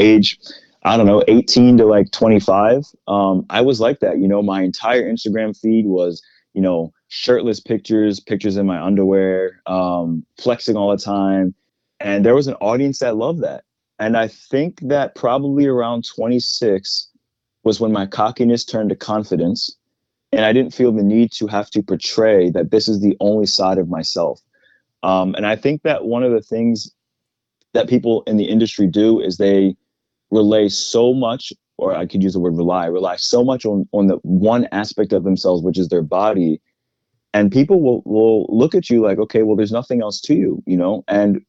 age, 0.00 0.38
I 0.82 0.96
don't 0.96 1.06
know, 1.06 1.22
18 1.28 1.78
to 1.78 1.86
like 1.86 2.10
25, 2.10 2.84
um, 3.06 3.46
I 3.50 3.60
was 3.60 3.80
like 3.80 4.00
that. 4.00 4.18
You 4.18 4.28
know, 4.28 4.42
my 4.42 4.62
entire 4.62 5.10
Instagram 5.10 5.58
feed 5.58 5.86
was, 5.86 6.22
you 6.54 6.62
know, 6.62 6.92
shirtless 7.08 7.60
pictures, 7.60 8.20
pictures 8.20 8.56
in 8.56 8.66
my 8.66 8.80
underwear, 8.80 9.60
um, 9.66 10.24
flexing 10.38 10.76
all 10.76 10.90
the 10.90 11.02
time. 11.02 11.54
And 11.98 12.24
there 12.24 12.34
was 12.34 12.46
an 12.46 12.54
audience 12.54 13.00
that 13.00 13.16
loved 13.16 13.42
that. 13.42 13.64
And 13.98 14.16
I 14.16 14.28
think 14.28 14.80
that 14.88 15.14
probably 15.14 15.66
around 15.66 16.06
26 16.06 17.08
was 17.62 17.78
when 17.78 17.92
my 17.92 18.06
cockiness 18.06 18.64
turned 18.64 18.88
to 18.88 18.96
confidence. 18.96 19.76
And 20.32 20.44
I 20.44 20.52
didn't 20.52 20.72
feel 20.72 20.92
the 20.92 21.02
need 21.02 21.32
to 21.32 21.48
have 21.48 21.68
to 21.70 21.82
portray 21.82 22.50
that 22.50 22.70
this 22.70 22.88
is 22.88 23.00
the 23.00 23.16
only 23.20 23.46
side 23.46 23.78
of 23.78 23.88
myself. 23.88 24.40
Um, 25.02 25.34
and 25.34 25.44
I 25.44 25.56
think 25.56 25.82
that 25.82 26.04
one 26.04 26.22
of 26.22 26.32
the 26.32 26.40
things 26.40 26.92
that 27.72 27.88
people 27.88 28.22
in 28.26 28.36
the 28.36 28.44
industry 28.44 28.86
do 28.86 29.20
is 29.20 29.36
they 29.36 29.76
relay 30.30 30.68
so 30.68 31.12
much, 31.12 31.52
or 31.76 31.94
I 31.94 32.06
could 32.06 32.22
use 32.22 32.32
the 32.32 32.40
word 32.40 32.56
rely, 32.56 32.86
rely 32.86 33.16
so 33.16 33.44
much 33.44 33.64
on, 33.64 33.88
on 33.92 34.06
the 34.06 34.16
one 34.22 34.68
aspect 34.72 35.12
of 35.12 35.24
themselves, 35.24 35.62
which 35.62 35.78
is 35.78 35.88
their 35.88 36.02
body. 36.02 36.60
And 37.32 37.52
people 37.52 37.80
will, 37.80 38.02
will 38.04 38.46
look 38.48 38.74
at 38.74 38.90
you 38.90 39.02
like, 39.02 39.18
okay, 39.18 39.42
well, 39.42 39.56
there's 39.56 39.72
nothing 39.72 40.02
else 40.02 40.20
to 40.22 40.34
you, 40.34 40.62
you 40.66 40.76
know? 40.76 41.04
And 41.06 41.42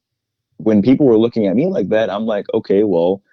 when 0.58 0.82
people 0.82 1.06
were 1.08 1.18
looking 1.18 1.48
at 1.48 1.56
me 1.56 1.68
like 1.68 1.90
that, 1.90 2.10
I'm 2.10 2.26
like, 2.26 2.46
okay, 2.54 2.84
well, 2.84 3.24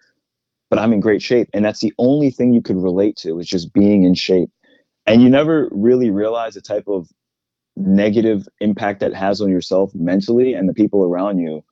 but 0.70 0.78
I'm 0.78 0.92
in 0.92 1.00
great 1.00 1.22
shape. 1.22 1.48
And 1.52 1.64
that's 1.64 1.80
the 1.80 1.92
only 1.98 2.30
thing 2.30 2.54
you 2.54 2.62
could 2.62 2.76
relate 2.76 3.16
to 3.18 3.38
is 3.38 3.46
just 3.46 3.72
being 3.72 4.04
in 4.04 4.14
shape. 4.14 4.50
And 5.06 5.22
you 5.22 5.28
never 5.28 5.68
really 5.70 6.10
realize 6.10 6.54
the 6.54 6.60
type 6.60 6.88
of 6.88 7.08
negative 7.76 8.48
impact 8.60 9.00
that 9.00 9.14
has 9.14 9.40
on 9.40 9.50
yourself 9.50 9.94
mentally 9.94 10.54
and 10.54 10.68
the 10.68 10.74
people 10.74 11.04
around 11.04 11.38
you. 11.38 11.64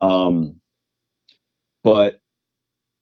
Um, 0.00 0.60
but 1.84 2.21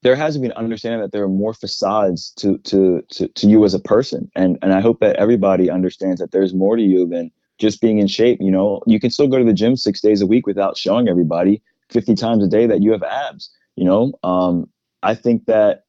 there 0.03 0.15
has 0.15 0.33
to 0.33 0.39
be 0.39 0.47
an 0.47 0.53
understanding 0.53 0.99
that 1.01 1.11
there 1.11 1.23
are 1.23 1.29
more 1.29 1.53
facades 1.53 2.31
to, 2.37 2.57
to 2.59 3.01
to 3.11 3.27
to 3.29 3.47
you 3.47 3.63
as 3.65 3.73
a 3.73 3.79
person. 3.79 4.29
And 4.35 4.57
and 4.61 4.73
i 4.73 4.81
hope 4.81 4.99
that 4.99 5.15
everybody 5.17 5.69
understands 5.69 6.19
that 6.19 6.31
there's 6.31 6.53
more 6.53 6.75
to 6.75 6.83
you 6.83 7.07
than 7.07 7.31
just 7.59 7.81
being 7.81 7.99
in 7.99 8.07
shape 8.07 8.39
you 8.41 8.51
know? 8.51 8.81
You 8.87 8.99
can 8.99 9.09
still 9.11 9.27
go 9.27 9.37
to 9.37 9.45
the 9.45 9.53
gym 9.53 9.75
six 9.75 10.01
days 10.01 10.21
a 10.21 10.27
week 10.27 10.47
without 10.47 10.77
showing 10.77 11.07
everybody 11.07 11.61
50 11.89 12.15
times 12.15 12.43
a 12.43 12.47
day 12.47 12.65
that 12.67 12.81
you 12.81 12.91
have 12.91 13.03
abs 13.03 13.51
you 13.75 13.85
know? 13.85 14.13
Um 14.23 14.69
i 15.03 15.13
think 15.15 15.45
that 15.45 15.85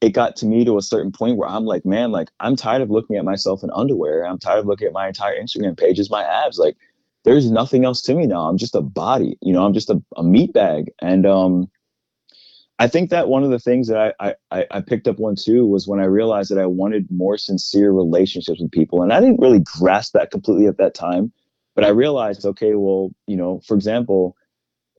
it 0.00 0.10
got 0.10 0.36
to 0.36 0.46
me 0.46 0.64
to 0.64 0.78
a 0.78 0.82
certain 0.82 1.10
point 1.10 1.36
where 1.36 1.48
i'm 1.48 1.64
like 1.64 1.84
man 1.84 2.12
like 2.12 2.28
i'm 2.38 2.54
tired 2.54 2.82
of 2.82 2.90
looking 2.90 3.16
at 3.16 3.24
myself 3.24 3.64
in 3.64 3.70
underwear. 3.74 4.24
I'm 4.24 4.38
tired 4.38 4.60
of 4.60 4.66
looking 4.66 4.86
at 4.86 4.92
my 4.92 5.08
entire 5.08 5.40
instagram 5.40 5.76
page 5.76 5.98
as 5.98 6.10
my 6.10 6.22
abs. 6.22 6.58
Like 6.58 6.76
there's 7.24 7.50
nothing 7.50 7.84
else 7.84 8.00
to 8.02 8.14
me 8.14 8.26
now. 8.26 8.48
I'm 8.48 8.58
just 8.58 8.76
a 8.76 8.80
body 8.80 9.36
you 9.42 9.52
know? 9.52 9.64
I'm 9.66 9.74
just 9.74 9.90
a, 9.90 10.00
a 10.16 10.22
meat 10.22 10.52
bag. 10.52 10.92
And 11.02 11.26
um 11.26 11.68
I 12.78 12.86
think 12.86 13.10
that 13.10 13.28
one 13.28 13.42
of 13.42 13.50
the 13.50 13.58
things 13.58 13.88
that 13.88 14.14
I, 14.20 14.34
I, 14.50 14.66
I 14.70 14.80
picked 14.80 15.08
up 15.08 15.18
on 15.20 15.34
too 15.34 15.66
was 15.66 15.88
when 15.88 16.00
I 16.00 16.04
realized 16.04 16.50
that 16.50 16.60
I 16.60 16.66
wanted 16.66 17.10
more 17.10 17.36
sincere 17.36 17.90
relationships 17.90 18.60
with 18.60 18.70
people. 18.70 19.02
And 19.02 19.12
I 19.12 19.20
didn't 19.20 19.40
really 19.40 19.60
grasp 19.60 20.12
that 20.12 20.30
completely 20.30 20.66
at 20.66 20.78
that 20.78 20.94
time. 20.94 21.32
But 21.74 21.84
I 21.84 21.88
realized, 21.88 22.44
okay, 22.44 22.74
well, 22.74 23.10
you 23.26 23.36
know, 23.36 23.60
for 23.66 23.74
example, 23.74 24.36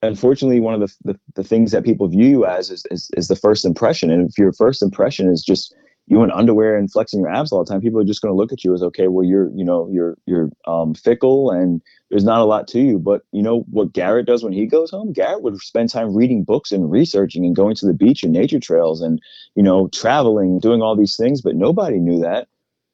unfortunately, 0.02 0.59
one 0.59 0.73
of 0.73 0.81
the, 0.81 1.13
the, 1.13 1.19
the 1.36 1.44
things 1.44 1.71
that 1.71 1.83
people 1.83 2.08
view 2.08 2.27
you 2.27 2.45
as 2.45 2.69
is, 2.69 2.86
is, 2.91 3.09
is 3.16 3.27
the 3.27 3.36
first 3.36 3.66
impression. 3.66 4.11
And 4.11 4.30
if 4.30 4.38
your 4.38 4.53
first 4.53 4.81
impression 4.81 5.30
is 5.30 5.43
just 5.43 5.73
you 6.09 6.23
in 6.23 6.31
underwear 6.31 6.75
and 6.75 6.91
flexing 6.91 7.19
your 7.19 7.29
abs 7.29 7.52
all 7.52 7.63
the 7.63 7.69
time, 7.69 7.81
people 7.81 8.02
are 8.02 8.05
just 8.05 8.21
going 8.21 8.31
to 8.31 8.35
look 8.35 8.52
at 8.52 8.63
you 8.63 8.73
as 8.73 8.81
okay, 8.81 9.07
well, 9.07 9.23
you're 9.23 9.52
you 9.55 9.63
know 9.63 9.88
you're 9.91 10.17
you're 10.25 10.49
um, 10.65 10.95
fickle 10.95 11.52
and 11.52 11.81
there's 12.09 12.23
not 12.23 12.41
a 12.41 12.45
lot 12.45 12.67
to 12.69 12.79
you. 12.79 12.97
But 12.97 13.21
you 13.31 13.43
know 13.43 13.59
what 13.69 13.93
Garrett 13.93 14.25
does 14.25 14.43
when 14.43 14.52
he 14.52 14.65
goes 14.65 14.89
home? 14.89 15.13
Garrett 15.13 15.43
would 15.43 15.61
spend 15.61 15.89
time 15.89 16.15
reading 16.15 16.43
books 16.43 16.71
and 16.71 16.91
researching 16.91 17.45
and 17.45 17.55
going 17.55 17.75
to 17.75 17.85
the 17.85 17.93
beach 17.93 18.23
and 18.23 18.33
nature 18.33 18.59
trails 18.59 19.02
and 19.02 19.21
you 19.53 19.61
know 19.61 19.87
traveling, 19.89 20.59
doing 20.59 20.81
all 20.81 20.95
these 20.95 21.15
things. 21.15 21.41
But 21.41 21.55
nobody 21.55 21.97
knew 21.97 22.19
that. 22.21 22.47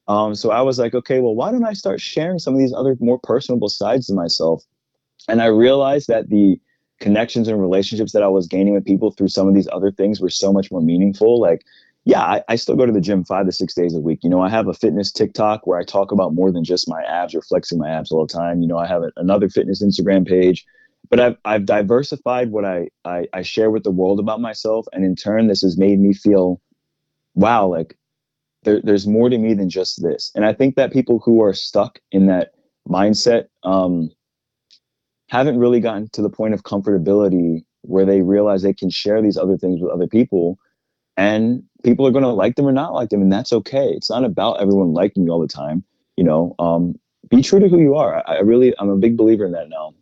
Um, 0.09 0.36
so 0.36 0.52
I 0.52 0.61
was 0.61 0.77
like, 0.77 0.93
okay, 0.93 1.21
well, 1.21 1.36
why 1.36 1.52
don't 1.52 1.66
I 1.66 1.73
start 1.73 2.02
sharing 2.02 2.38
some 2.38 2.53
of 2.53 2.59
these 2.59 2.73
other 2.73 2.97
more 2.99 3.17
personable 3.17 3.70
sides 3.70 4.09
of 4.09 4.15
myself? 4.15 4.61
And 5.30 5.42
I 5.42 5.47
realized 5.47 6.09
that 6.09 6.30
the 6.30 6.59
connections 6.99 7.47
and 7.47 7.59
relationships 7.59 8.11
that 8.11 8.23
I 8.23 8.27
was 8.27 8.47
gaining 8.47 8.73
with 8.73 8.86
people 8.86 9.11
through 9.11 9.30
some 9.30 9.47
of 9.47 9.53
these 9.53 9.67
other 9.71 9.92
things 9.92 10.21
were 10.21 10.30
so 10.30 10.53
much 10.53 10.71
more 10.71 10.82
meaningful. 10.82 11.39
Like 11.39 11.65
yeah, 12.05 12.21
I, 12.21 12.43
I, 12.48 12.55
still 12.55 12.76
go 12.76 12.86
to 12.86 12.92
the 12.92 13.02
gym 13.02 13.23
five 13.23 13.48
to 13.48 13.52
six 13.52 13.73
days 13.73 13.95
a 13.95 13.99
week. 13.99 14.20
You 14.21 14.30
know, 14.30 14.39
I 14.39 14.49
have 14.49 14.67
a 14.67 14.76
fitness 14.76 15.11
TikTok 15.11 15.66
where 15.66 15.80
I 15.80 15.83
talk 15.83 16.11
about 16.11 16.36
more 16.36 16.52
than 16.52 16.64
just 16.64 16.88
my 16.88 17.02
abs 17.02 17.33
or 17.33 17.42
flexing 17.42 17.80
my 17.80 17.89
abs 17.89 18.11
all 18.11 18.27
the 18.27 18.32
time. 18.32 18.61
You 18.61 18.67
know, 18.67 18.77
I 18.77 18.86
have 18.86 19.02
another 19.17 19.49
fitness 19.49 19.83
Instagram 19.83 20.27
page, 20.27 20.65
but 21.10 21.20
I've, 21.20 21.38
I've 21.45 21.65
diversified 21.65 22.52
what 22.52 22.64
I, 22.64 22.89
I, 23.04 23.26
I 23.33 23.42
share 23.42 23.71
with 23.71 23.83
the 23.83 23.92
world 23.92 24.20
about 24.20 24.39
myself. 24.39 24.86
And 24.94 25.04
in 25.04 25.15
turn, 25.15 25.48
this 25.48 25.64
has 25.64 25.80
made 25.80 25.99
me 25.99 26.14
feel, 26.14 26.61
wow, 27.33 27.65
like 27.65 27.98
there, 28.64 28.82
there's 28.83 29.08
more 29.08 29.27
to 29.27 29.38
me 29.38 29.55
than 29.55 29.71
just 29.71 30.04
this. 30.04 30.32
And 30.36 30.45
I 30.45 30.54
think 30.54 30.76
that 30.76 30.94
people 30.94 31.23
who 31.26 31.42
are 31.42 31.54
stuck 31.55 31.99
in 32.11 32.27
that 32.27 32.52
mindset 32.88 33.48
um, 33.64 34.11
haven't 35.30 35.58
really 35.58 35.80
gotten 35.80 36.08
to 36.10 36.21
the 36.21 36.30
point 36.30 36.54
of 36.54 36.61
comfortability 36.61 37.65
where 37.82 38.05
they 38.05 38.21
realize 38.21 38.61
they 38.61 38.73
can 38.73 38.92
share 38.92 39.23
these 39.23 39.38
other 39.38 39.58
things 39.58 39.82
with 39.82 39.92
other 39.92 40.08
people 40.08 40.60
and 41.17 41.64
people 41.83 42.05
are 42.08 42.11
going 42.11 42.23
to 42.23 42.30
like 42.30 42.55
them 42.55 42.67
or 42.67 42.71
not 42.71 42.93
like 42.93 43.09
them 43.09 43.21
and 43.21 43.31
that's 43.31 43.53
okay. 43.53 43.89
It's 43.89 44.09
not 44.09 44.23
about 44.23 44.61
everyone 44.61 44.93
liking 44.93 45.26
you 45.26 45.31
all 45.31 45.39
the 45.42 45.48
time 45.48 45.83
you 46.15 46.23
know 46.23 46.55
um, 46.59 46.95
be 47.30 47.42
true 47.42 47.59
to 47.59 47.67
who 47.67 47.80
you 47.80 47.95
are. 47.95 48.23
I, 48.27 48.36
I 48.36 48.39
really 48.39 48.73
i'm 48.80 48.89
a 48.89 48.98
big 48.98 49.17
believer 49.17 49.45
in 49.45 49.52
that 49.52 49.70
now 49.70 49.93